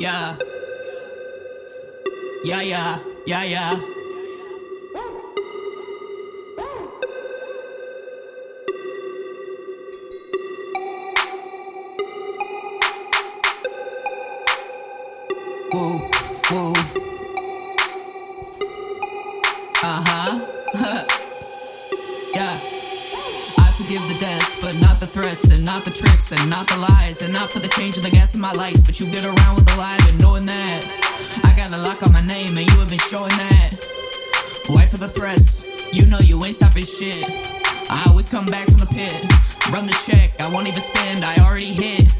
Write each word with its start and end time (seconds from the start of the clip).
Yeah. 0.00 0.34
Yeah, 2.42 2.62
yeah, 2.62 2.98
yeah, 3.26 3.44
yeah. 3.44 3.80
Uh 19.82 20.02
huh. 20.06 20.40
yeah. 22.34 22.56
I 23.58 23.70
forgive 23.76 24.08
the 24.08 24.16
threats, 25.10 25.56
and 25.56 25.64
not 25.64 25.84
the 25.84 25.90
tricks, 25.90 26.32
and 26.32 26.48
not 26.48 26.68
the 26.68 26.76
lies, 26.76 27.22
and 27.22 27.32
not 27.32 27.52
for 27.52 27.58
the 27.58 27.68
change 27.68 27.96
of 27.96 28.02
the 28.02 28.10
gas 28.10 28.34
in 28.34 28.40
my 28.40 28.52
lights. 28.52 28.80
But 28.80 29.00
you 29.00 29.06
get 29.06 29.24
around 29.24 29.54
with 29.54 29.66
the 29.66 29.76
lie, 29.76 29.98
and 30.08 30.22
knowing 30.22 30.46
that 30.46 30.86
I 31.44 31.54
got 31.56 31.72
a 31.72 31.78
lock 31.78 32.02
on 32.02 32.12
my 32.12 32.20
name, 32.20 32.56
and 32.56 32.70
you 32.70 32.78
have 32.78 32.88
been 32.88 32.98
showing 33.10 33.34
that. 33.50 33.86
Wait 34.70 34.88
for 34.88 34.98
the 34.98 35.08
threats, 35.08 35.66
you 35.92 36.06
know 36.06 36.18
you 36.20 36.42
ain't 36.44 36.54
stopping 36.54 36.84
shit. 36.84 37.26
I 37.90 38.04
always 38.06 38.30
come 38.30 38.46
back 38.46 38.68
from 38.68 38.78
the 38.78 38.86
pit, 38.86 39.14
run 39.72 39.86
the 39.86 39.98
check, 40.06 40.30
I 40.38 40.48
won't 40.48 40.68
even 40.68 40.80
spend, 40.80 41.24
I 41.24 41.42
already 41.42 41.74
hit. 41.74 42.14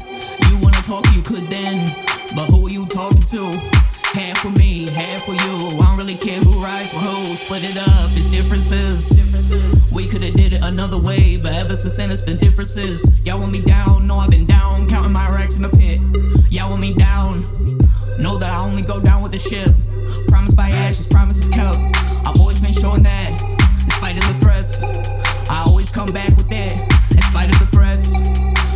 You 0.49 0.57
wanna 0.59 0.81
talk, 0.83 1.05
you 1.15 1.21
could 1.21 1.47
then, 1.47 1.87
but 2.35 2.45
who 2.51 2.67
are 2.67 2.69
you 2.69 2.85
talking 2.87 3.21
to? 3.33 3.90
Half 4.13 4.39
for 4.39 4.49
me, 4.59 4.89
half 4.91 5.23
for 5.23 5.31
you. 5.31 5.79
I 5.79 5.85
don't 5.87 5.97
really 5.97 6.15
care 6.15 6.39
who 6.39 6.61
rides 6.61 6.91
for 6.91 6.97
who. 6.97 7.33
Split 7.33 7.63
it 7.63 7.77
up, 7.77 8.09
it's 8.11 8.29
differences. 8.29 9.09
We 9.89 10.05
could've 10.05 10.33
did 10.33 10.51
it 10.51 10.59
another 10.63 10.97
way, 10.97 11.37
but 11.37 11.53
ever 11.53 11.77
since 11.77 11.95
then 11.95 12.11
it's 12.11 12.19
been 12.19 12.37
differences. 12.37 13.05
Y'all 13.25 13.39
want 13.39 13.53
me 13.53 13.61
down? 13.61 14.07
No, 14.07 14.17
I've 14.17 14.29
been 14.29 14.45
down, 14.45 14.89
counting 14.89 15.13
my 15.13 15.29
racks 15.29 15.55
in 15.55 15.61
the 15.61 15.69
pit. 15.69 16.01
Y'all 16.51 16.69
want 16.69 16.81
me 16.81 16.93
down? 16.93 17.43
Know 18.19 18.37
that 18.37 18.51
I 18.51 18.57
only 18.57 18.81
go 18.81 18.99
down 18.99 19.23
with 19.23 19.31
the 19.31 19.39
ship. 19.39 19.73
Promise 20.27 20.55
by 20.55 20.69
ashes, 20.69 21.07
promises 21.07 21.47
kept. 21.47 21.79
I've 22.27 22.37
always 22.37 22.59
been 22.59 22.73
showing 22.73 23.03
that, 23.03 23.41
in 23.41 23.89
spite 23.91 24.17
of 24.17 24.27
the 24.27 24.37
threats. 24.43 24.83
I 25.49 25.63
always 25.65 25.89
come 25.89 26.11
back 26.11 26.35
with 26.35 26.51
it, 26.51 26.75
in 27.15 27.21
spite 27.31 27.47
of 27.47 27.59
the 27.59 27.67
threats. 27.71 28.15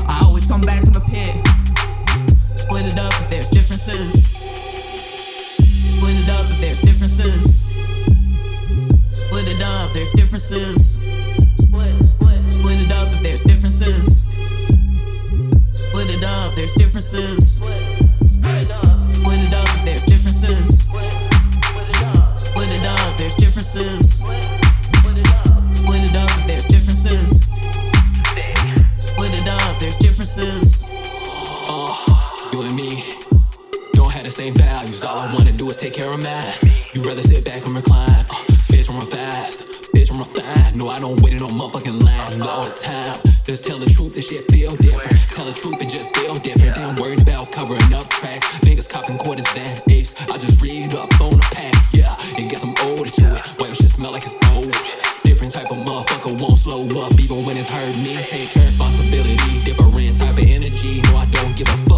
I 0.07 0.21
always 0.23 0.45
come 0.45 0.61
back 0.61 0.79
from 0.79 0.93
the 0.93 1.03
pit. 1.11 1.35
Split 2.57 2.85
it 2.85 2.97
up 2.97 3.11
if 3.23 3.29
there's 3.31 3.49
differences. 3.49 4.14
Differences. 7.05 7.61
Split 9.11 9.47
it 9.47 9.61
up, 9.61 9.93
there's 9.93 10.11
differences. 10.11 10.95
Split 11.61 12.05
split. 12.07 12.51
Split 12.51 12.79
it 12.81 12.91
up 12.91 13.13
if 13.13 13.21
there's 13.21 13.43
differences. 13.43 14.23
Split 15.73 16.09
it 16.09 16.23
up, 16.23 16.55
there's 16.55 16.73
differences. 16.73 17.57
Split 17.57 18.04
same 34.35 34.53
values. 34.55 35.01
All 35.01 35.17
I 35.17 35.31
wanna 35.31 35.53
do 35.53 35.65
is 35.67 35.77
take 35.77 35.93
care 35.93 36.11
of 36.11 36.21
mine. 36.21 36.43
You 36.91 36.99
rather 37.07 37.21
sit 37.21 37.45
back 37.45 37.63
and 37.65 37.73
recline. 37.73 38.03
Uh, 38.27 38.35
bitch, 38.67 38.91
I'm 38.91 38.99
fast. 39.07 39.87
Bitch, 39.95 40.11
I'm 40.11 40.27
fine. 40.27 40.77
No, 40.77 40.89
I 40.89 40.99
don't 40.99 41.15
wait 41.23 41.31
in 41.31 41.39
no 41.39 41.47
motherfucking 41.55 42.03
line 42.03 42.41
all 42.43 42.67
the 42.67 42.75
time. 42.75 43.15
Just 43.47 43.63
tell 43.63 43.79
the 43.79 43.87
truth, 43.87 44.13
this 44.13 44.27
shit 44.27 44.43
feel 44.51 44.75
different. 44.83 45.15
Tell 45.31 45.45
the 45.45 45.55
truth, 45.55 45.79
it 45.79 45.87
just 45.87 46.11
feel 46.19 46.35
different. 46.35 46.75
Then 46.75 46.95
worried 46.99 47.21
about 47.23 47.53
covering 47.53 47.87
up 47.95 48.03
tracks. 48.11 48.59
Niggas 48.67 48.91
copping 48.91 49.17
quarters 49.17 49.47
and 49.55 49.71
apes. 49.87 50.11
I 50.27 50.37
just 50.37 50.61
read 50.61 50.93
up 50.95 51.07
on 51.23 51.31
the 51.31 51.47
pack. 51.55 51.71
Yeah, 51.95 52.11
and 52.35 52.51
get 52.51 52.59
some 52.59 52.75
older 52.83 53.07
to 53.07 53.23
it. 53.39 53.41
Why 53.55 53.71
shit 53.71 53.87
smell 53.87 54.11
like 54.11 54.27
it's 54.27 54.35
old? 54.51 54.67
Different 55.23 55.55
type 55.55 55.71
of 55.71 55.79
motherfucker 55.87 56.35
won't 56.43 56.59
slow 56.59 56.83
up, 56.99 57.15
even 57.23 57.45
when 57.47 57.55
it's 57.55 57.71
hurt 57.71 57.95
me. 58.03 58.19
Take 58.19 58.51
responsibility, 58.51 59.63
different 59.63 60.17
type 60.19 60.35
of 60.35 60.43
energy. 60.43 60.99
No, 61.07 61.23
I 61.23 61.25
don't 61.31 61.55
give 61.55 61.69
a 61.71 61.77
fuck. 61.87 61.94